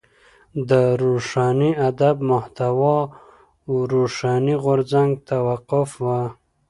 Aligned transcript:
د 0.69 0.71
روښاني 1.01 1.71
ادب 1.89 2.15
محتوا 2.31 2.97
و 3.71 3.73
روښاني 3.93 4.55
غورځنګ 4.63 5.11
ته 5.27 5.35
وقف 5.49 5.89
وه. 6.05 6.21